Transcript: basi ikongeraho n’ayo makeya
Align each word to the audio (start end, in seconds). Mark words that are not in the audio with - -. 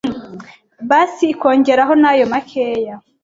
basi 0.89 1.23
ikongeraho 1.33 1.93
n’ayo 2.01 2.25
makeya 2.33 2.95